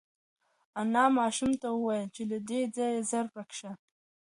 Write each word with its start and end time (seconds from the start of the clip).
انا 0.81 1.03
ماشوم 1.17 1.51
ته 1.61 1.67
وویل 1.73 2.07
چې 2.15 2.21
له 2.31 2.37
دې 2.49 2.61
ځایه 2.75 2.99
زر 3.09 3.25
ورک 3.33 3.51
شه. 3.59 3.71